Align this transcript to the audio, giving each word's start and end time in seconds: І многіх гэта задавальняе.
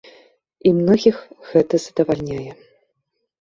І 0.69 0.71
многіх 0.77 1.19
гэта 1.51 1.81
задавальняе. 1.85 2.51